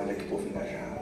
Olha 0.00 0.14
que 0.14 0.24
povo 0.24 0.48
engajado. 0.48 0.99